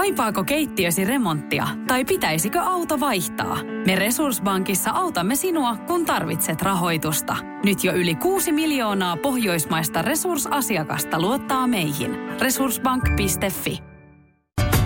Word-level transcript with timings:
Kaipaako 0.00 0.44
keittiösi 0.44 1.04
remonttia 1.04 1.68
tai 1.86 2.04
pitäisikö 2.04 2.60
auto 2.60 3.00
vaihtaa? 3.00 3.58
Me 3.86 3.96
Resurssbankissa 3.96 4.90
autamme 4.90 5.36
sinua, 5.36 5.76
kun 5.76 6.06
tarvitset 6.06 6.62
rahoitusta. 6.62 7.36
Nyt 7.64 7.84
jo 7.84 7.92
yli 7.92 8.14
6 8.14 8.52
miljoonaa 8.52 9.16
pohjoismaista 9.16 10.02
resursasiakasta 10.02 11.20
luottaa 11.20 11.66
meihin. 11.66 12.16
Resurssbank.fi 12.40 13.78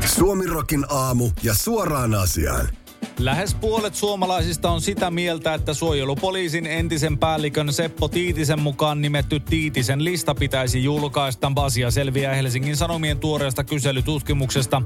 Suomirokin 0.07 0.85
aamu 0.91 1.31
ja 1.43 1.55
suoraan 1.55 2.15
asiaan. 2.15 2.69
Lähes 3.19 3.55
puolet 3.55 3.95
suomalaisista 3.95 4.71
on 4.71 4.81
sitä 4.81 5.11
mieltä, 5.11 5.55
että 5.55 5.75
suojelupoliisin 5.75 6.67
entisen 6.67 7.19
päällikön 7.19 7.73
Seppo 7.73 8.09
Tiitisen 8.09 8.61
mukaan 8.61 9.03
nimetty 9.03 9.41
Tiitisen 9.41 10.05
lista 10.05 10.35
pitäisi 10.35 10.85
julkaista. 10.85 11.53
Asia 11.57 11.91
selviää 11.91 12.35
Helsingin 12.35 12.77
Sanomien 12.77 13.19
tuoreesta 13.19 13.65
kyselytutkimuksesta. 13.65 14.83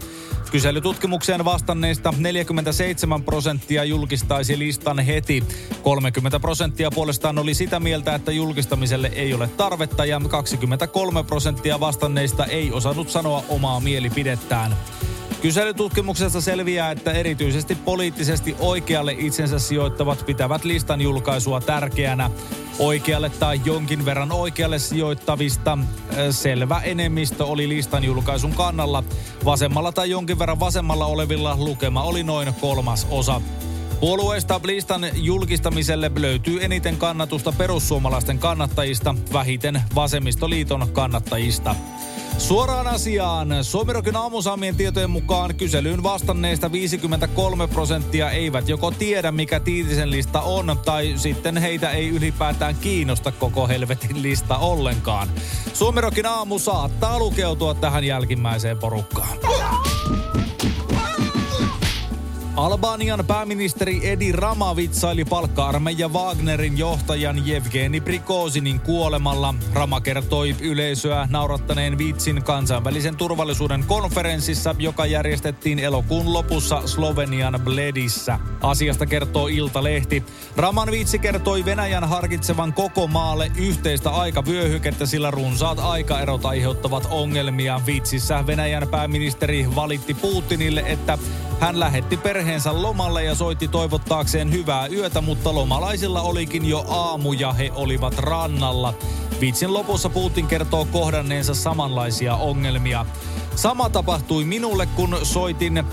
Kyselytutkimukseen 0.50 1.44
vastanneista 1.44 2.14
47 2.18 3.22
prosenttia 3.22 3.84
julkistaisi 3.84 4.58
listan 4.58 4.98
heti. 4.98 5.44
30 5.82 6.40
prosenttia 6.40 6.90
puolestaan 6.90 7.38
oli 7.38 7.54
sitä 7.54 7.80
mieltä, 7.80 8.14
että 8.14 8.32
julkistamiselle 8.32 9.10
ei 9.14 9.34
ole 9.34 9.48
tarvetta 9.48 10.04
ja 10.04 10.20
23 10.28 11.22
prosenttia 11.22 11.80
vastanneista 11.80 12.46
ei 12.46 12.72
osannut 12.72 13.10
sanoa 13.10 13.44
omaa 13.48 13.80
mielipidettään. 13.80 14.76
Kyselytutkimuksesta 15.42 16.40
selviää, 16.40 16.90
että 16.90 17.12
erityisesti 17.12 17.74
poliittisesti 17.74 18.56
oikealle 18.58 19.16
itsensä 19.18 19.58
sijoittavat 19.58 20.26
pitävät 20.26 20.64
listan 20.64 21.00
julkaisua 21.00 21.60
tärkeänä. 21.60 22.30
Oikealle 22.78 23.30
tai 23.30 23.60
jonkin 23.64 24.04
verran 24.04 24.32
oikealle 24.32 24.78
sijoittavista 24.78 25.78
selvä 26.30 26.80
enemmistö 26.84 27.44
oli 27.44 27.68
listan 27.68 28.04
julkaisun 28.04 28.54
kannalla. 28.54 29.04
Vasemmalla 29.44 29.92
tai 29.92 30.10
jonkin 30.10 30.38
verran 30.38 30.60
vasemmalla 30.60 31.06
olevilla 31.06 31.56
lukema 31.56 32.02
oli 32.02 32.22
noin 32.22 32.54
kolmas 32.60 33.06
osa. 33.10 33.40
Puolueesta 34.00 34.60
listan 34.64 35.06
julkistamiselle 35.14 36.10
löytyy 36.14 36.64
eniten 36.64 36.96
kannatusta 36.96 37.52
perussuomalaisten 37.52 38.38
kannattajista, 38.38 39.14
vähiten 39.32 39.82
vasemmistoliiton 39.94 40.88
kannattajista. 40.92 41.74
Suoraan 42.38 42.86
asiaan. 42.86 43.64
Suomirokin 43.64 44.16
aamusaamien 44.16 44.76
tietojen 44.76 45.10
mukaan 45.10 45.54
kyselyyn 45.54 46.02
vastanneista 46.02 46.72
53 46.72 47.66
prosenttia 47.66 48.30
eivät 48.30 48.68
joko 48.68 48.90
tiedä, 48.90 49.32
mikä 49.32 49.60
Tiitisen 49.60 50.10
lista 50.10 50.40
on, 50.40 50.78
tai 50.84 51.12
sitten 51.16 51.56
heitä 51.56 51.90
ei 51.90 52.08
ylipäätään 52.08 52.76
kiinnosta 52.80 53.32
koko 53.32 53.68
helvetin 53.68 54.22
lista 54.22 54.58
ollenkaan. 54.58 55.28
Suomirokin 55.74 56.26
aamu 56.26 56.58
saattaa 56.58 57.18
lukeutua 57.18 57.74
tähän 57.74 58.04
jälkimmäiseen 58.04 58.78
porukkaan. 58.78 59.38
Albanian 62.58 63.24
pääministeri 63.26 64.08
Edi 64.10 64.32
Rama 64.32 64.76
vitsaili 64.76 65.24
palkka-armeija 65.24 66.08
Wagnerin 66.08 66.78
johtajan 66.78 67.46
Jevgeni 67.46 68.00
Prigozinin 68.00 68.80
kuolemalla. 68.80 69.54
Rama 69.72 70.00
kertoi 70.00 70.56
yleisöä 70.60 71.28
naurattaneen 71.30 71.98
vitsin 71.98 72.44
kansainvälisen 72.44 73.16
turvallisuuden 73.16 73.84
konferenssissa, 73.86 74.74
joka 74.78 75.06
järjestettiin 75.06 75.78
elokuun 75.78 76.32
lopussa 76.32 76.86
Slovenian 76.86 77.60
Bledissä. 77.64 78.38
Asiasta 78.60 79.06
kertoo 79.06 79.48
Ilta-lehti. 79.48 80.24
Raman 80.56 80.90
vitsi 80.90 81.18
kertoi 81.18 81.64
Venäjän 81.64 82.08
harkitsevan 82.08 82.72
koko 82.72 83.06
maalle 83.06 83.52
yhteistä 83.56 84.10
aikavyöhykettä, 84.10 85.06
sillä 85.06 85.30
runsaat 85.30 85.78
aikaerot 85.78 86.44
aiheuttavat 86.44 87.08
ongelmia. 87.10 87.80
Vitsissä 87.86 88.46
Venäjän 88.46 88.88
pääministeri 88.88 89.66
valitti 89.74 90.14
Putinille, 90.14 90.82
että 90.86 91.18
hän 91.60 91.80
lähetti 91.80 92.16
perheensä 92.16 92.82
lomalle 92.82 93.24
ja 93.24 93.34
soitti 93.34 93.68
toivottaakseen 93.68 94.52
hyvää 94.52 94.86
yötä, 94.86 95.20
mutta 95.20 95.54
lomalaisilla 95.54 96.22
olikin 96.22 96.68
jo 96.68 96.84
aamu 96.88 97.32
ja 97.32 97.52
he 97.52 97.70
olivat 97.74 98.18
rannalla. 98.18 98.94
Vitsin 99.40 99.72
lopussa 99.72 100.08
Putin 100.08 100.46
kertoo 100.46 100.84
kohdanneensa 100.92 101.54
samanlaisia 101.54 102.36
ongelmia. 102.36 103.06
Sama 103.56 103.90
tapahtui 103.90 104.44
minulle, 104.44 104.86
kun 104.86 105.18
soitin 105.22 105.78
äh, 105.78 105.84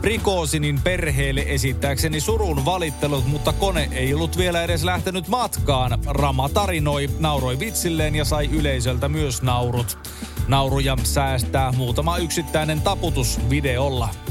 Prigozinin 0.00 0.80
perheelle 0.80 1.44
esittääkseni 1.46 2.20
surun 2.20 2.64
valittelut, 2.64 3.26
mutta 3.26 3.52
kone 3.52 3.88
ei 3.92 4.14
ollut 4.14 4.38
vielä 4.38 4.62
edes 4.62 4.84
lähtenyt 4.84 5.28
matkaan. 5.28 5.98
Rama 6.06 6.48
tarinoi, 6.48 7.10
nauroi 7.18 7.58
vitsilleen 7.58 8.14
ja 8.14 8.24
sai 8.24 8.46
yleisöltä 8.52 9.08
myös 9.08 9.42
naurut. 9.42 9.98
Nauruja 10.48 10.96
säästää 11.02 11.72
muutama 11.72 12.18
yksittäinen 12.18 12.80
taputus 12.80 13.40
videolla. 13.50 14.23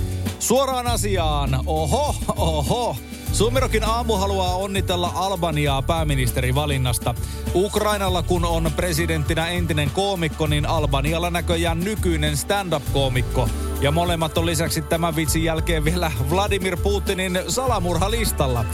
Suoraan 0.44 0.88
asiaan. 0.88 1.60
Oho, 1.66 2.16
oho. 2.38 2.96
Suomirokin 3.34 3.84
aamu 3.84 4.16
haluaa 4.16 4.56
onnitella 4.56 5.12
Albaniaa 5.16 5.82
pääministerivalinnasta. 5.82 7.16
Ukrainalla 7.56 8.24
kun 8.24 8.46
on 8.46 8.72
presidenttinä 8.76 9.48
entinen 9.48 9.90
koomikko, 9.90 10.48
niin 10.48 10.66
Albanialla 10.66 11.30
näköjään 11.30 11.80
nykyinen 11.80 12.38
stand-up-koomikko. 12.38 13.50
Ja 13.82 13.92
molemmat 13.92 14.38
on 14.38 14.46
lisäksi 14.46 14.82
tämän 14.82 15.16
vitsin 15.16 15.44
jälkeen 15.44 15.86
vielä 15.86 16.12
Vladimir 16.30 16.78
Putinin 16.78 17.40
salamurhalistalla. 17.48 18.66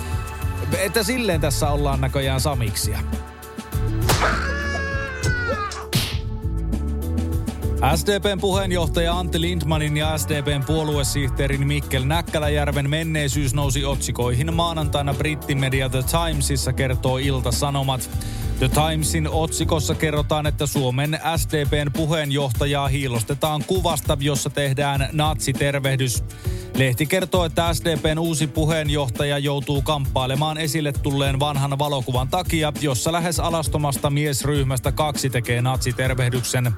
Että 0.77 1.03
silleen 1.03 1.41
tässä 1.41 1.69
ollaan 1.69 2.01
näköjään 2.01 2.41
samiksia. 2.41 2.99
SDPn 7.79 8.39
puheenjohtaja 8.41 9.19
Antti 9.19 9.41
Lindmanin 9.41 9.97
ja 9.97 10.17
SDPn 10.17 10.63
puoluesihteerin 10.67 11.67
Mikkel 11.67 12.03
Näkkäläjärven 12.03 12.89
menneisyys 12.89 13.53
nousi 13.53 13.85
otsikoihin 13.85 14.53
maanantaina 14.53 15.13
brittimedia 15.13 15.89
The 15.89 16.03
Timesissa 16.03 16.73
kertoo 16.73 17.17
Ilta-Sanomat. 17.17 18.09
The 18.59 18.69
Timesin 18.69 19.29
otsikossa 19.29 19.95
kerrotaan, 19.95 20.47
että 20.47 20.65
Suomen 20.65 21.19
SDPn 21.37 21.91
puheenjohtajaa 21.93 22.87
hiilostetaan 22.87 23.63
kuvasta, 23.67 24.17
jossa 24.21 24.49
tehdään 24.49 25.09
natsitervehdys. 25.11 26.23
Lehti 26.77 27.05
kertoo, 27.05 27.45
että 27.45 27.73
SDPn 27.73 28.19
uusi 28.19 28.47
puheenjohtaja 28.47 29.37
joutuu 29.37 29.81
kamppailemaan 29.81 30.57
esille 30.57 30.91
tulleen 30.91 31.39
vanhan 31.39 31.79
valokuvan 31.79 32.27
takia, 32.27 32.73
jossa 32.81 33.11
lähes 33.11 33.39
alastomasta 33.39 34.09
miesryhmästä 34.09 34.91
kaksi 34.91 35.29
tekee 35.29 35.61
natsitervehdyksen. 35.61 36.73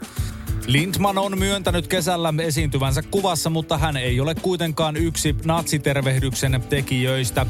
Lindman 0.67 1.17
on 1.17 1.39
myöntänyt 1.39 1.87
kesällä 1.87 2.33
esiintyvänsä 2.43 3.01
kuvassa, 3.01 3.49
mutta 3.49 3.77
hän 3.77 3.97
ei 3.97 4.19
ole 4.19 4.35
kuitenkaan 4.35 4.97
yksi 4.97 5.35
natsitervehdyksen 5.45 6.63
tekijöistä. 6.69 7.45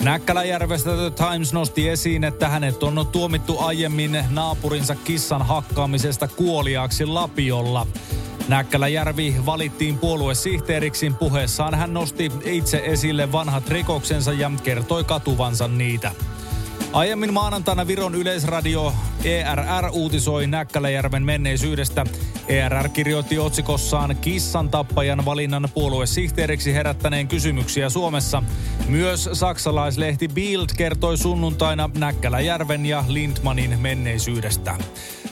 Näkkäläjärvestä 0.00 0.90
The 0.90 1.10
Times 1.10 1.52
nosti 1.52 1.88
esiin, 1.88 2.24
että 2.24 2.48
hänet 2.48 2.82
on 2.82 3.06
tuomittu 3.12 3.58
aiemmin 3.58 4.24
naapurinsa 4.30 4.94
kissan 4.94 5.42
hakkaamisesta 5.42 6.28
kuoliaaksi 6.28 7.06
Lapiolla. 7.06 7.86
Näkkäläjärvi 8.48 9.34
valittiin 9.46 9.98
puoluesihteeriksi. 9.98 11.12
Puheessaan 11.18 11.74
hän 11.74 11.94
nosti 11.94 12.32
itse 12.44 12.82
esille 12.84 13.32
vanhat 13.32 13.68
rikoksensa 13.68 14.32
ja 14.32 14.50
kertoi 14.62 15.04
katuvansa 15.04 15.68
niitä. 15.68 16.12
Aiemmin 16.94 17.32
maanantaina 17.32 17.86
Viron 17.86 18.14
yleisradio 18.14 18.94
ERR 19.24 19.88
uutisoi 19.92 20.46
Näkkäläjärven 20.46 21.22
menneisyydestä. 21.22 22.06
ERR 22.48 22.88
kirjoitti 22.88 23.38
otsikossaan 23.38 24.16
kissan 24.20 24.68
tappajan 24.68 25.24
valinnan 25.24 25.68
puoluesihteeriksi 25.74 26.74
herättäneen 26.74 27.28
kysymyksiä 27.28 27.90
Suomessa. 27.90 28.42
Myös 28.88 29.28
saksalaislehti 29.32 30.28
Bild 30.28 30.68
kertoi 30.76 31.18
sunnuntaina 31.18 31.90
Näkkäläjärven 31.98 32.86
ja 32.86 33.04
Lindmanin 33.08 33.80
menneisyydestä. 33.80 34.76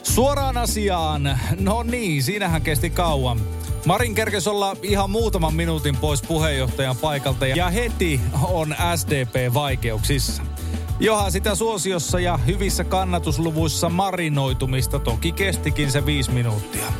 Suoraan 0.03 0.57
asiaan. 0.57 1.39
No 1.61 1.83
niin, 1.83 2.23
siinähän 2.23 2.63
kesti 2.63 2.91
kauan. 2.91 3.41
Marin 3.87 4.15
kerkes 4.15 4.47
olla 4.47 4.77
ihan 4.83 5.11
muutaman 5.11 5.55
minuutin 5.55 5.97
pois 5.97 6.23
puheenjohtajan 6.23 6.97
paikalta 6.97 7.47
ja 7.47 7.71
heti 7.71 8.21
on 8.43 8.75
SDP 8.97 9.55
vaikeuksissa. 9.55 10.52
Johan 11.01 11.33
sitä 11.33 11.55
suosiossa 11.55 12.21
ja 12.21 12.37
hyvissä 12.37 12.85
kannatusluvuissa 12.85 13.89
marinoitumista 13.89 14.99
toki 14.99 15.33
kestikin 15.33 15.91
se 15.91 16.07
viisi 16.07 16.31
minuuttia. 16.31 16.93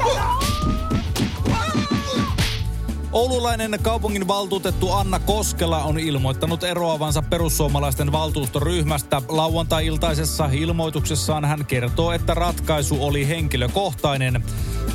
Oululainen 3.13 3.79
kaupungin 3.83 4.29
valtuutettu 4.29 4.93
Anna 4.93 5.19
Koskela 5.19 5.83
on 5.83 5.99
ilmoittanut 5.99 6.65
eroavansa 6.65 7.23
perussuomalaisten 7.23 8.13
valtuustoryhmästä. 8.13 9.23
Lauantai-iltaisessa 9.29 10.49
ilmoituksessaan 10.53 11.45
hän 11.45 11.67
kertoo, 11.67 12.13
että 12.13 12.35
ratkaisu 12.35 13.05
oli 13.05 13.29
henkilökohtainen. 13.29 14.45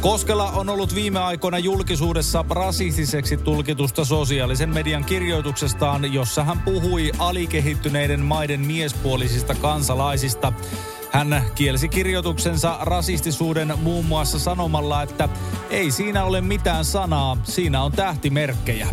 Koskela 0.02 0.52
on 0.52 0.70
ollut 0.70 0.96
viime 0.96 1.20
aikoina 1.20 1.60
julkisuudessa 1.60 2.46
rasistiseksi 2.50 3.38
tulkitusta 3.38 4.06
sosiaalisen 4.06 4.74
median 4.74 5.06
kirjoituksestaan, 5.06 6.14
jossa 6.14 6.44
hän 6.44 6.60
puhui 6.60 7.12
alikehittyneiden 7.20 8.22
maiden 8.22 8.60
miespuolisista 8.60 9.56
kansalaisista. 9.56 10.54
Hän 11.12 11.44
kielsi 11.56 11.90
kirjoituksensa 11.90 12.78
rasistisuuden 12.82 13.74
muun 13.82 14.06
muassa 14.06 14.40
sanomalla, 14.40 15.02
että 15.02 15.30
ei 15.70 15.92
siinä 15.92 16.24
ole 16.24 16.42
mitään 16.42 16.86
sanaa, 16.86 17.38
siinä 17.44 17.84
on 17.84 17.92
tähtimerkkejä. 17.92 18.88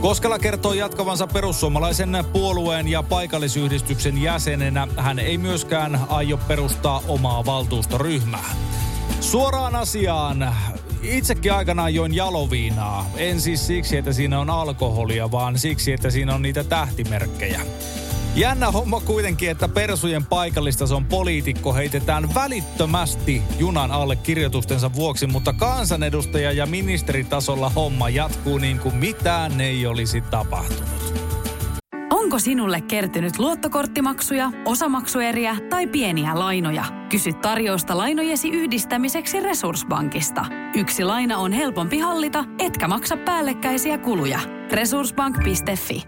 Koskela 0.00 0.38
kertoo 0.38 0.72
jatkavansa 0.72 1.26
perussuomalaisen 1.26 2.24
puolueen 2.32 2.88
ja 2.88 3.02
paikallisyhdistyksen 3.02 4.22
jäsenenä. 4.22 4.88
Hän 4.96 5.18
ei 5.18 5.38
myöskään 5.38 6.00
aio 6.08 6.36
perustaa 6.36 7.02
omaa 7.08 7.44
valtuustoryhmää. 7.46 8.54
Suoraan 9.20 9.76
asiaan. 9.76 10.54
Itsekin 11.02 11.52
aikanaan 11.52 11.94
join 11.94 12.14
jaloviinaa. 12.14 13.06
En 13.16 13.40
siis 13.40 13.66
siksi, 13.66 13.96
että 13.96 14.12
siinä 14.12 14.40
on 14.40 14.50
alkoholia, 14.50 15.30
vaan 15.30 15.58
siksi, 15.58 15.92
että 15.92 16.10
siinä 16.10 16.34
on 16.34 16.42
niitä 16.42 16.64
tähtimerkkejä. 16.64 17.60
Jännä 18.36 18.70
homma 18.70 19.00
kuitenkin, 19.00 19.50
että 19.50 19.68
Persujen 19.68 20.26
paikallistason 20.26 21.04
poliitikko 21.04 21.74
heitetään 21.74 22.34
välittömästi 22.34 23.42
junan 23.58 23.90
alle 23.90 24.16
kirjoitustensa 24.16 24.94
vuoksi, 24.94 25.26
mutta 25.26 25.52
kansanedustaja- 25.52 26.52
ja 26.52 26.66
ministeritasolla 26.66 27.68
homma 27.68 28.08
jatkuu 28.08 28.58
niin 28.58 28.78
kuin 28.78 28.94
mitään 28.94 29.60
ei 29.60 29.86
olisi 29.86 30.20
tapahtunut. 30.20 31.14
Onko 32.10 32.38
sinulle 32.38 32.80
kertynyt 32.80 33.38
luottokorttimaksuja, 33.38 34.50
osamaksueriä 34.64 35.56
tai 35.70 35.86
pieniä 35.86 36.38
lainoja? 36.38 36.84
Kysy 37.08 37.32
tarjousta 37.32 37.96
lainojesi 37.96 38.48
yhdistämiseksi 38.48 39.40
Resurssbankista. 39.40 40.46
Yksi 40.76 41.04
laina 41.04 41.38
on 41.38 41.52
helpompi 41.52 41.98
hallita, 41.98 42.44
etkä 42.58 42.88
maksa 42.88 43.16
päällekkäisiä 43.16 43.98
kuluja. 43.98 44.40
Resurssbank.fi 44.70 46.04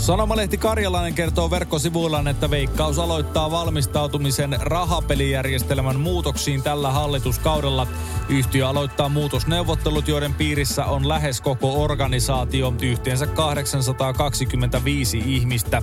Sanomalehti 0.00 0.58
Karjalainen 0.58 1.14
kertoo 1.14 1.50
verkkosivuillaan, 1.50 2.28
että 2.28 2.50
Veikkaus 2.50 2.98
aloittaa 2.98 3.50
valmistautumisen 3.50 4.56
rahapelijärjestelmän 4.60 6.00
muutoksiin 6.00 6.62
tällä 6.62 6.90
hallituskaudella. 6.90 7.86
Yhtiö 8.28 8.68
aloittaa 8.68 9.08
muutosneuvottelut, 9.08 10.08
joiden 10.08 10.34
piirissä 10.34 10.84
on 10.84 11.08
lähes 11.08 11.40
koko 11.40 11.82
organisaatio, 11.82 12.74
yhteensä 12.82 13.26
825 13.26 15.22
ihmistä. 15.26 15.82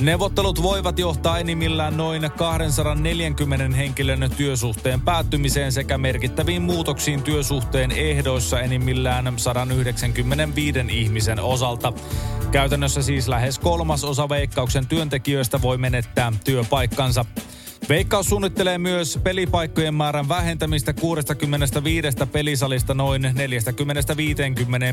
Neuvottelut 0.00 0.62
voivat 0.62 0.98
johtaa 0.98 1.38
enimmillään 1.38 1.96
noin 1.96 2.30
240 2.36 3.76
henkilön 3.76 4.30
työsuhteen 4.36 5.00
päättymiseen 5.00 5.72
sekä 5.72 5.98
merkittäviin 5.98 6.62
muutoksiin 6.62 7.22
työsuhteen 7.22 7.90
ehdoissa 7.90 8.60
enimmillään 8.60 9.34
195 9.36 10.78
ihmisen 10.90 11.40
osalta. 11.40 11.92
Käytännössä 12.50 13.02
siis 13.02 13.28
lähes 13.28 13.58
kolmas 13.58 14.04
osa 14.04 14.28
veikkauksen 14.28 14.86
työntekijöistä 14.86 15.62
voi 15.62 15.78
menettää 15.78 16.32
työpaikkansa. 16.44 17.24
Veikkaus 17.88 18.26
suunnittelee 18.26 18.78
myös 18.78 19.18
pelipaikkojen 19.22 19.94
määrän 19.94 20.28
vähentämistä 20.28 20.92
65 20.92 22.08
pelisalista 22.32 22.94
noin 22.94 23.24
40-50 23.24 23.28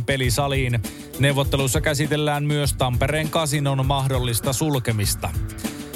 pelisaliin. 0.05 0.79
Neuvotteluissa 1.19 1.81
käsitellään 1.81 2.43
myös 2.43 2.73
Tampereen 2.73 3.29
kasinon 3.29 3.85
mahdollista 3.85 4.53
sulkemista. 4.53 5.29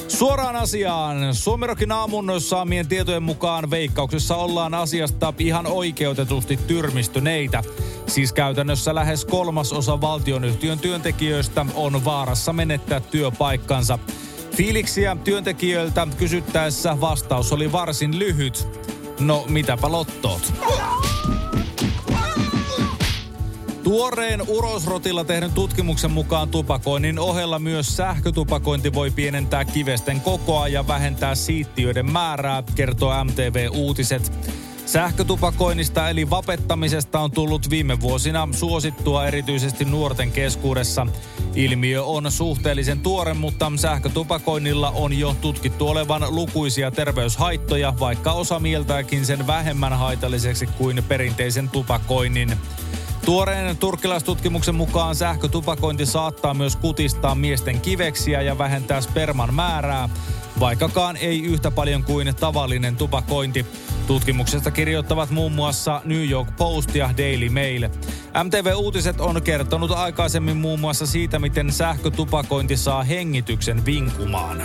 Suoraan 0.08 0.56
asiaan. 0.56 1.36
Suomerokin 1.36 1.92
aamun 1.92 2.42
saamien 2.42 2.88
tietojen 2.88 3.24
mukaan 3.24 3.72
veikkauksessa 3.72 4.36
ollaan 4.36 4.74
asiasta 4.74 5.34
ihan 5.40 5.66
oikeutetusti 5.66 6.58
tyrmistyneitä. 6.68 7.64
Siis 8.08 8.34
käytännössä 8.34 8.96
lähes 8.96 9.26
kolmasosa 9.26 10.02
valtionyhtiön 10.02 10.80
työntekijöistä 10.80 11.66
on 11.76 12.06
vaarassa 12.06 12.54
menettää 12.54 13.00
työpaikkansa. 13.00 14.00
Fiiliksiä 14.58 15.18
työntekijöiltä 15.24 16.08
kysyttäessä 16.18 17.02
vastaus 17.02 17.54
oli 17.54 17.72
varsin 17.72 18.20
lyhyt. 18.20 18.68
No, 19.20 19.46
mitäpä 19.50 19.92
lottoot? 19.92 20.54
Tuoreen 23.84 24.42
urosrotilla 24.48 25.24
tehdyn 25.24 25.52
tutkimuksen 25.52 26.12
mukaan 26.12 26.50
tupakoinnin 26.50 27.20
ohella 27.20 27.60
myös 27.60 27.98
sähkötupakointi 27.98 28.94
voi 28.94 29.12
pienentää 29.12 29.66
kivesten 29.66 30.22
kokoa 30.22 30.68
ja 30.68 30.88
vähentää 30.88 31.36
siittiöiden 31.36 32.12
määrää, 32.12 32.64
kertoo 32.76 33.24
MTV 33.24 33.68
Uutiset. 33.72 34.32
Sähkötupakoinnista 34.88 36.10
eli 36.10 36.30
vapettamisesta 36.30 37.20
on 37.20 37.32
tullut 37.32 37.70
viime 37.70 38.02
vuosina 38.02 38.48
suosittua 38.52 39.28
erityisesti 39.28 39.86
nuorten 39.86 40.32
keskuudessa. 40.32 41.08
Ilmiö 41.56 42.04
on 42.04 42.32
suhteellisen 42.32 43.00
tuore, 43.00 43.34
mutta 43.34 43.72
sähkötupakoinnilla 43.76 44.92
on 44.92 45.20
jo 45.20 45.36
tutkittu 45.42 45.88
olevan 45.88 46.36
lukuisia 46.36 46.92
terveyshaittoja, 46.92 47.94
vaikka 48.00 48.32
osa 48.32 48.60
mieltääkin 48.60 49.26
sen 49.26 49.48
vähemmän 49.48 49.94
haitalliseksi 49.94 50.66
kuin 50.66 51.04
perinteisen 51.08 51.70
tupakoinnin. 51.70 52.58
Tuoreen 53.26 53.78
turkkilaistutkimuksen 53.78 54.76
mukaan 54.76 55.16
sähkötupakointi 55.16 56.06
saattaa 56.06 56.54
myös 56.54 56.76
kutistaa 56.76 57.36
miesten 57.36 57.82
kiveksiä 57.82 58.42
ja 58.42 58.58
vähentää 58.58 59.02
sperman 59.02 59.54
määrää, 59.54 60.10
vaikkakaan 60.60 61.18
ei 61.18 61.44
yhtä 61.44 61.72
paljon 61.72 62.04
kuin 62.04 62.36
tavallinen 62.36 62.96
tupakointi. 62.96 63.66
Tutkimuksesta 64.08 64.72
kirjoittavat 64.72 65.30
muun 65.30 65.52
muassa 65.52 66.02
New 66.06 66.30
York 66.30 66.50
Post 66.58 66.96
ja 66.96 67.10
Daily 67.18 67.50
Mail. 67.50 67.90
MTV 68.44 68.74
Uutiset 68.76 69.22
on 69.22 69.42
kertonut 69.42 69.92
aikaisemmin 69.92 70.58
muun 70.58 70.80
muassa 70.80 71.06
siitä, 71.06 71.40
miten 71.40 71.72
sähkötupakointi 71.72 72.78
saa 72.78 73.04
hengityksen 73.04 73.86
vinkumaan. 73.86 74.64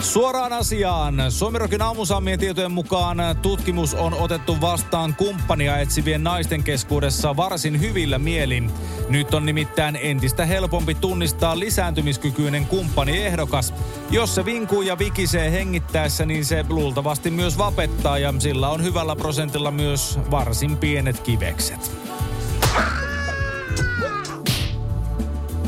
Suoraan 0.00 0.52
asiaan. 0.52 1.14
Suomirokin 1.28 1.82
aamusaamien 1.82 2.38
tietojen 2.38 2.72
mukaan 2.72 3.18
tutkimus 3.42 3.94
on 3.94 4.14
otettu 4.14 4.60
vastaan 4.60 5.14
kumppania 5.14 5.78
etsivien 5.78 6.24
naisten 6.24 6.64
keskuudessa 6.64 7.36
varsin 7.36 7.80
hyvillä 7.80 8.18
mielin. 8.18 8.70
Nyt 9.08 9.34
on 9.34 9.46
nimittäin 9.46 9.98
entistä 10.02 10.46
helpompi 10.46 10.94
tunnistaa 10.94 11.58
lisääntymiskykyinen 11.58 12.66
kumppaniehdokas. 12.66 13.74
Jos 14.10 14.34
se 14.34 14.44
vinkuu 14.44 14.82
ja 14.82 14.98
vikisee 14.98 15.52
hengittäessä, 15.52 16.26
niin 16.26 16.44
se 16.44 16.64
luultavasti 16.68 17.30
myös 17.30 17.58
vapettaa 17.58 18.18
ja 18.18 18.34
sillä 18.38 18.67
on 18.70 18.82
hyvällä 18.82 19.16
prosentilla 19.16 19.70
myös 19.70 20.18
varsin 20.30 20.76
pienet 20.76 21.20
kivekset. 21.20 21.92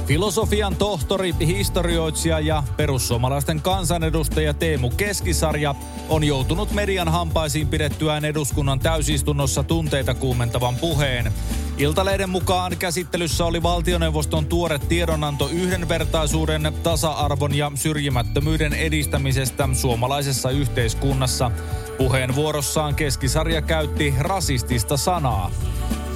Filosofian 0.06 0.76
tohtori, 0.76 1.34
historioitsija 1.40 2.40
ja 2.40 2.62
perussuomalaisten 2.76 3.62
kansanedustaja 3.62 4.54
Teemu 4.54 4.90
Keskisarja 4.90 5.74
on 6.08 6.24
joutunut 6.24 6.72
median 6.72 7.08
hampaisiin 7.08 7.68
pidettyään 7.68 8.24
eduskunnan 8.24 8.80
täysistunnossa 8.80 9.62
tunteita 9.62 10.14
kuumentavan 10.14 10.76
puheen. 10.76 11.32
Iltalehden 11.80 12.30
mukaan 12.30 12.76
käsittelyssä 12.78 13.44
oli 13.44 13.62
valtioneuvoston 13.62 14.46
tuore 14.46 14.78
tiedonanto 14.78 15.48
yhdenvertaisuuden, 15.48 16.72
tasa-arvon 16.82 17.54
ja 17.54 17.72
syrjimättömyyden 17.74 18.72
edistämisestä 18.72 19.68
suomalaisessa 19.72 20.50
yhteiskunnassa. 20.50 21.50
Puheenvuorossaan 21.98 22.94
Keskisarja 22.94 23.62
käytti 23.62 24.14
rasistista 24.18 24.96
sanaa. 24.96 25.50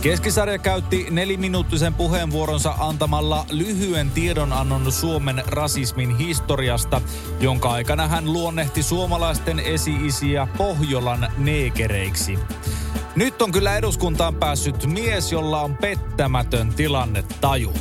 Keskisarja 0.00 0.58
käytti 0.58 1.06
neliminuuttisen 1.10 1.94
puheenvuoronsa 1.94 2.74
antamalla 2.78 3.46
lyhyen 3.50 4.10
tiedonannon 4.10 4.92
Suomen 4.92 5.42
rasismin 5.46 6.18
historiasta, 6.18 7.00
jonka 7.40 7.70
aikana 7.70 8.08
hän 8.08 8.32
luonnehti 8.32 8.82
suomalaisten 8.82 9.58
esi-isiä 9.58 10.48
Pohjolan 10.58 11.32
neekereiksi. 11.38 12.38
Nyt 13.16 13.42
on 13.42 13.52
kyllä 13.52 13.76
eduskuntaan 13.76 14.34
päässyt 14.34 14.86
mies, 14.86 15.32
jolla 15.32 15.60
on 15.60 15.76
pettämätön 15.76 16.72
tilannetaju. 16.74 17.72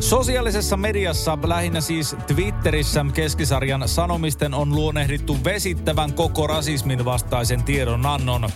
Sosiaalisessa 0.00 0.76
mediassa, 0.76 1.38
lähinnä 1.44 1.80
siis 1.80 2.16
Twitterissä, 2.26 3.06
keskisarjan 3.14 3.88
sanomisten 3.88 4.54
on 4.54 4.70
luonnehdittu 4.74 5.44
vesittävän 5.44 6.12
koko 6.12 6.46
rasismin 6.46 7.04
vastaisen 7.04 7.62
tiedonannon. 7.62 8.48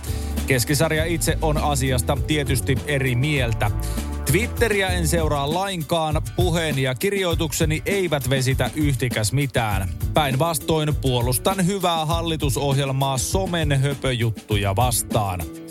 Keskisarja 0.46 1.04
itse 1.04 1.38
on 1.42 1.58
asiasta 1.58 2.18
tietysti 2.26 2.78
eri 2.86 3.14
mieltä. 3.14 3.70
Twitteriä 4.26 4.88
en 4.88 5.08
seuraa 5.08 5.54
lainkaan, 5.54 6.22
puheeni 6.36 6.82
ja 6.82 6.94
kirjoitukseni 6.94 7.82
eivät 7.86 8.30
vesitä 8.30 8.70
yhtikäs 8.74 9.32
mitään. 9.32 9.88
Päinvastoin 10.14 10.94
puolustan 10.94 11.66
hyvää 11.66 12.06
hallitusohjelmaa 12.06 13.18
somen 13.18 13.80
höpöjuttuja 13.80 14.76
vastaan. 14.76 15.65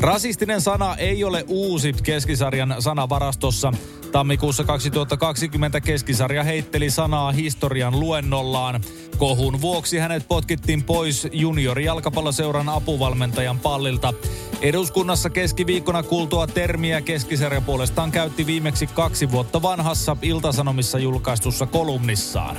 Rasistinen 0.00 0.60
sana 0.60 0.96
ei 0.96 1.24
ole 1.24 1.44
uusi 1.48 1.92
keskisarjan 2.02 2.76
sanavarastossa. 2.78 3.72
Tammikuussa 4.12 4.64
2020 4.64 5.80
keskisarja 5.80 6.44
heitteli 6.44 6.90
sanaa 6.90 7.32
historian 7.32 8.00
luennollaan. 8.00 8.80
Kohun 9.18 9.60
vuoksi 9.60 9.98
hänet 9.98 10.28
potkittiin 10.28 10.84
pois 10.84 11.28
juniorijalkapalloseuran 11.32 12.68
apuvalmentajan 12.68 13.58
pallilta. 13.58 14.14
Eduskunnassa 14.62 15.30
keskiviikkona 15.30 16.02
kuultua 16.02 16.46
termiä 16.46 17.00
keskisarja 17.00 17.60
puolestaan 17.60 18.10
käytti 18.10 18.46
viimeksi 18.46 18.86
kaksi 18.86 19.30
vuotta 19.30 19.62
vanhassa 19.62 20.16
Iltasanomissa 20.22 20.98
julkaistussa 20.98 21.66
kolumnissaan. 21.66 22.56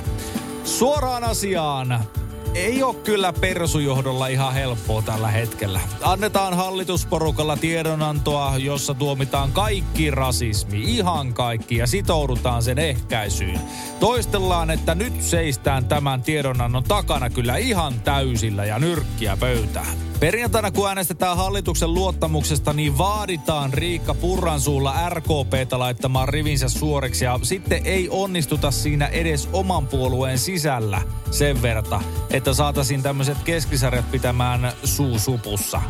Suoraan 0.64 1.24
asiaan. 1.24 2.04
Ei 2.54 2.82
ole 2.82 2.94
kyllä 2.94 3.32
persujohdolla 3.32 4.26
ihan 4.26 4.54
helppoa 4.54 5.02
tällä 5.02 5.28
hetkellä. 5.28 5.80
Annetaan 6.02 6.54
hallitusporukalla 6.54 7.56
tiedonantoa, 7.56 8.58
jossa 8.58 8.94
tuomitaan 8.94 9.52
kaikki 9.52 10.10
rasismi, 10.10 10.82
ihan 10.82 11.34
kaikki, 11.34 11.76
ja 11.76 11.86
sitoudutaan 11.86 12.62
sen 12.62 12.78
ehkäisyyn. 12.78 13.60
Toistellaan, 14.00 14.70
että 14.70 14.94
nyt 14.94 15.22
seistään 15.22 15.84
tämän 15.84 16.22
tiedonannon 16.22 16.84
takana 16.84 17.30
kyllä 17.30 17.56
ihan 17.56 18.00
täysillä 18.00 18.64
ja 18.64 18.78
nyrkkiä 18.78 19.36
pöytään. 19.36 20.10
Perjantaina 20.20 20.70
kun 20.70 20.88
äänestetään 20.88 21.36
hallituksen 21.36 21.94
luottamuksesta, 21.94 22.72
niin 22.72 22.98
vaaditaan 22.98 23.72
Riikka 23.72 24.14
Purran 24.14 24.60
suulla 24.60 25.08
RKPtä 25.08 25.78
laittamaan 25.78 26.28
rivinsä 26.28 26.68
suoriksi 26.68 27.24
ja 27.24 27.38
sitten 27.42 27.80
ei 27.84 28.08
onnistuta 28.10 28.70
siinä 28.70 29.06
edes 29.06 29.48
oman 29.52 29.86
puolueen 29.86 30.38
sisällä 30.38 31.02
sen 31.30 31.62
verta, 31.62 32.00
että 32.30 32.39
saataisiin 32.52 33.02
tämmöiset 33.02 33.38
keskisarjat 33.44 34.10
pitämään 34.10 34.72
suusupussa. 34.84 35.82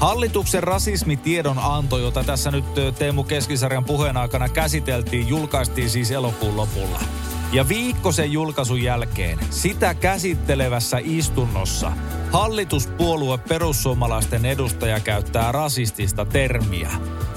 Hallituksen 0.00 0.62
rasismitiedon 0.62 1.58
anto, 1.58 1.98
jota 1.98 2.24
tässä 2.24 2.50
nyt 2.50 2.64
Teemu 2.98 3.24
Keskisarjan 3.24 3.84
puheen 3.84 4.16
aikana 4.16 4.48
käsiteltiin, 4.48 5.28
julkaistiin 5.28 5.90
siis 5.90 6.10
elokuun 6.10 6.56
lopulla. 6.56 7.00
Ja 7.52 7.68
viikko 7.68 8.12
sen 8.12 8.32
julkaisun 8.32 8.82
jälkeen 8.82 9.38
sitä 9.50 9.94
käsittelevässä 9.94 10.98
istunnossa 11.02 11.92
hallituspuolue 12.32 13.38
perussuomalaisten 13.38 14.44
edustaja 14.44 15.00
käyttää 15.00 15.52
rasistista 15.52 16.24
termiä. 16.24 16.90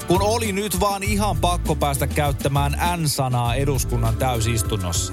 Kun 0.06 0.22
oli 0.22 0.52
nyt 0.52 0.80
vaan 0.80 1.02
ihan 1.02 1.36
pakko 1.36 1.74
päästä 1.74 2.06
käyttämään 2.06 2.76
N-sanaa 2.96 3.54
eduskunnan 3.54 4.16
täysistunnossa. 4.16 5.12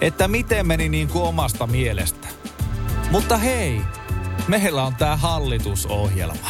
Että 0.00 0.28
miten 0.28 0.66
meni 0.66 0.88
niin 0.88 1.08
kuin 1.08 1.24
omasta 1.24 1.66
mielestä. 1.66 2.43
Mutta 3.14 3.36
hei, 3.36 3.80
meillä 4.48 4.84
on 4.84 4.94
tämä 4.94 5.16
hallitusohjelma. 5.16 6.48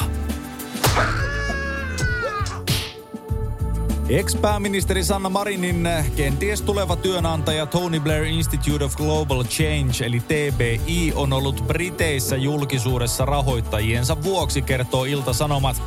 Ex-pääministeri 4.08 5.04
Sanna 5.04 5.28
Marinin 5.28 5.88
kenties 6.16 6.62
tuleva 6.62 6.96
työnantaja 6.96 7.66
Tony 7.66 8.00
Blair 8.00 8.24
Institute 8.24 8.84
of 8.84 8.96
Global 8.96 9.44
Change 9.44 10.06
eli 10.06 10.20
TBI 10.20 11.12
on 11.14 11.32
ollut 11.32 11.64
Briteissä 11.66 12.36
julkisuudessa 12.36 13.24
rahoittajiensa 13.24 14.22
vuoksi, 14.22 14.62
kertoo 14.62 15.04
Ilta-Sanomat. 15.04 15.82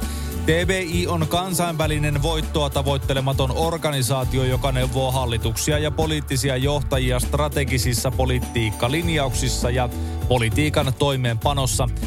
TBI 0.45 1.07
on 1.07 1.27
kansainvälinen 1.27 2.21
voittoa 2.21 2.69
tavoittelematon 2.69 3.51
organisaatio, 3.55 4.43
joka 4.43 4.71
neuvoo 4.71 5.11
hallituksia 5.11 5.79
ja 5.79 5.91
poliittisia 5.91 6.57
johtajia 6.57 7.19
strategisissa 7.19 8.11
politiikkalinjauksissa 8.11 9.69
ja 9.69 9.89
politiikan 10.27 10.93
toimeenpanossa– 10.99 11.89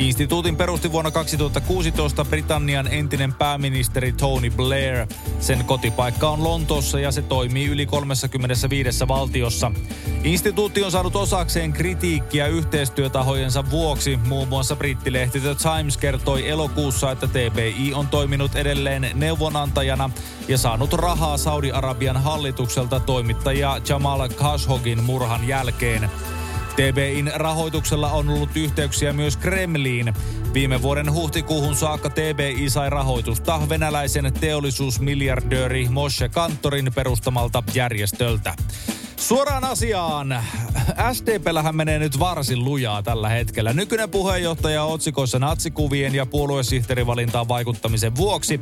Instituutin 0.00 0.56
perusti 0.56 0.92
vuonna 0.92 1.10
2016 1.10 2.24
Britannian 2.24 2.88
entinen 2.92 3.34
pääministeri 3.34 4.12
Tony 4.12 4.50
Blair. 4.50 5.06
Sen 5.40 5.64
kotipaikka 5.64 6.30
on 6.30 6.44
Lontoossa 6.44 7.00
ja 7.00 7.12
se 7.12 7.22
toimii 7.22 7.66
yli 7.66 7.86
35 7.86 9.08
valtiossa. 9.08 9.72
Instituutti 10.24 10.82
on 10.82 10.90
saanut 10.90 11.16
osakseen 11.16 11.72
kritiikkiä 11.72 12.46
yhteistyötahojensa 12.46 13.70
vuoksi. 13.70 14.18
Muun 14.28 14.48
muassa 14.48 14.76
brittilehti 14.76 15.40
The 15.40 15.54
Times 15.54 15.96
kertoi 15.96 16.48
elokuussa, 16.48 17.10
että 17.10 17.26
TBI 17.26 17.94
on 17.94 18.08
toiminut 18.08 18.56
edelleen 18.56 19.10
neuvonantajana 19.14 20.10
ja 20.48 20.58
saanut 20.58 20.92
rahaa 20.92 21.36
Saudi-Arabian 21.36 22.16
hallitukselta 22.16 23.00
toimittaja 23.00 23.80
Jamal 23.88 24.28
Khashoggin 24.28 25.02
murhan 25.02 25.48
jälkeen. 25.48 26.10
TBIn 26.80 27.32
rahoituksella 27.34 28.10
on 28.10 28.28
ollut 28.28 28.56
yhteyksiä 28.56 29.12
myös 29.12 29.36
Kremliin. 29.36 30.14
Viime 30.54 30.82
vuoden 30.82 31.12
huhtikuuhun 31.12 31.74
saakka 31.74 32.10
TBI 32.10 32.70
sai 32.70 32.90
rahoitusta 32.90 33.60
venäläisen 33.68 34.32
teollisuusmiljardööri 34.40 35.88
Moshe 35.88 36.28
Kantorin 36.28 36.92
perustamalta 36.94 37.62
järjestöltä. 37.74 38.54
Suoraan 39.20 39.64
asiaan. 39.64 40.44
SDPllähän 41.12 41.76
menee 41.76 41.98
nyt 41.98 42.18
varsin 42.18 42.64
lujaa 42.64 43.02
tällä 43.02 43.28
hetkellä. 43.28 43.72
Nykyinen 43.72 44.10
puheenjohtaja 44.10 44.84
otsikoissa 44.84 45.38
natsikuvien 45.38 46.14
ja 46.14 46.26
puoluesihteerivalintaan 46.26 47.48
vaikuttamisen 47.48 48.16
vuoksi. 48.16 48.60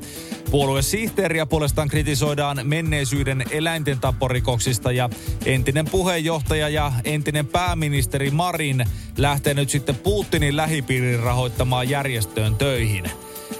Puoluesihteeriä 0.50 1.46
puolestaan 1.46 1.88
kritisoidaan 1.88 2.60
menneisyyden 2.64 3.44
eläinten 3.50 4.00
tapporikoksista 4.00 4.92
ja 4.92 5.10
entinen 5.46 5.84
puheenjohtaja 5.90 6.68
ja 6.68 6.92
entinen 7.04 7.46
pääministeri 7.46 8.30
Marin 8.30 8.84
lähtee 9.16 9.54
nyt 9.54 9.70
sitten 9.70 9.96
Putinin 9.96 10.56
lähipiirin 10.56 11.20
rahoittamaan 11.20 11.88
järjestöön 11.88 12.54
töihin. 12.54 13.10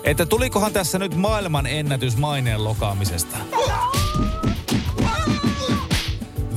Että 0.04 0.26
tulikohan 0.26 0.72
tässä 0.72 0.98
nyt 0.98 1.14
maailman 1.14 1.66
ennätys 1.66 2.16
maineen 2.16 2.64
lokaamisesta? 2.64 3.36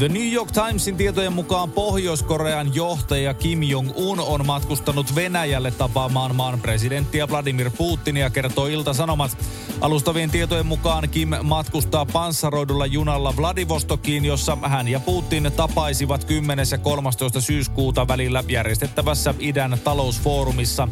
The 0.01 0.09
New 0.09 0.31
York 0.33 0.51
Timesin 0.51 0.97
tietojen 0.97 1.33
mukaan 1.33 1.71
Pohjois-Korean 1.71 2.75
johtaja 2.75 3.33
Kim 3.33 3.63
Jong-un 3.63 4.19
on 4.19 4.45
matkustanut 4.45 5.15
Venäjälle 5.15 5.71
tapaamaan 5.71 6.35
maan 6.35 6.61
presidenttiä 6.61 7.29
Vladimir 7.29 7.71
Putinia, 7.77 8.29
kertoo 8.29 8.67
Ilta-Sanomat. 8.67 9.37
Alustavien 9.81 10.29
tietojen 10.29 10.65
mukaan 10.65 11.09
Kim 11.09 11.29
matkustaa 11.43 12.05
panssaroidulla 12.05 12.85
junalla 12.85 13.33
Vladivostokiin, 13.37 14.25
jossa 14.25 14.57
hän 14.61 14.87
ja 14.87 14.99
Putin 14.99 15.51
tapaisivat 15.55 16.23
10. 16.23 16.65
ja 16.71 16.77
13. 16.77 17.41
syyskuuta 17.41 18.07
välillä 18.07 18.43
järjestettävässä 18.47 19.33
idän 19.39 19.77
talousfoorumissa. 19.83 20.87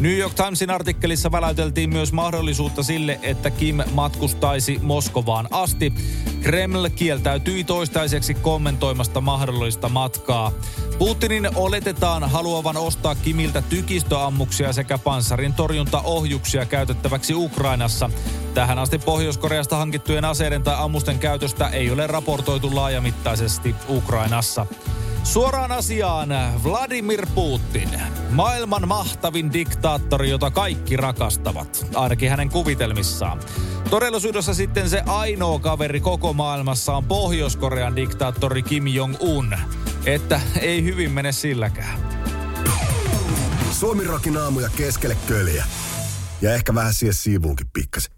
New 0.00 0.18
York 0.18 0.34
Timesin 0.34 0.70
artikkelissa 0.70 1.32
väläyteltiin 1.32 1.90
myös 1.90 2.12
mahdollisuutta 2.12 2.82
sille, 2.82 3.18
että 3.22 3.50
Kim 3.50 3.78
matkustaisi 3.92 4.78
Moskovaan 4.82 5.48
asti. 5.50 5.92
Kreml 6.42 6.88
kieltäytyi 6.96 7.64
toistaiseksi 7.64 8.34
kommentoimasta 8.34 9.20
mahdollista 9.20 9.88
matkaa. 9.88 10.52
Putinin 10.98 11.48
oletetaan 11.54 12.30
haluavan 12.30 12.76
ostaa 12.76 13.14
Kimiltä 13.14 13.62
tykistöammuksia 13.62 14.72
sekä 14.72 14.98
panssarin 14.98 15.54
torjuntaohjuksia 15.54 16.66
käytettäväksi 16.66 17.34
Ukrainassa. 17.34 18.10
Tähän 18.54 18.78
asti 18.78 18.98
Pohjois-Koreasta 18.98 19.76
hankittujen 19.76 20.24
aseiden 20.24 20.62
tai 20.62 20.74
ammusten 20.78 21.18
käytöstä 21.18 21.68
ei 21.68 21.90
ole 21.90 22.06
raportoitu 22.06 22.74
laajamittaisesti 22.74 23.74
Ukrainassa. 23.88 24.66
Suoraan 25.32 25.72
asiaan 25.72 26.28
Vladimir 26.64 27.26
Putin. 27.34 28.00
Maailman 28.30 28.88
mahtavin 28.88 29.52
diktaattori, 29.52 30.30
jota 30.30 30.50
kaikki 30.50 30.96
rakastavat. 30.96 31.86
Ainakin 31.94 32.30
hänen 32.30 32.48
kuvitelmissaan. 32.48 33.40
Todellisuudessa 33.90 34.54
sitten 34.54 34.90
se 34.90 35.02
ainoa 35.06 35.58
kaveri 35.58 36.00
koko 36.00 36.32
maailmassa 36.32 36.96
on 36.96 37.04
Pohjois-Korean 37.04 37.96
diktaattori 37.96 38.62
Kim 38.62 38.86
Jong-un. 38.86 39.58
Että 40.06 40.40
ei 40.60 40.84
hyvin 40.84 41.12
mene 41.12 41.32
silläkään. 41.32 41.98
Suomi 43.72 44.04
rokin 44.04 44.36
aamuja 44.36 44.68
keskelle 44.76 45.16
köljä. 45.26 45.64
Ja 46.40 46.54
ehkä 46.54 46.74
vähän 46.74 46.94
siihen 46.94 47.14
siivuunkin 47.14 47.66
pikkasen. 47.72 48.17